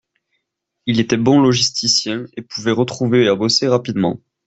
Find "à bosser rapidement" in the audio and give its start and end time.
3.27-4.19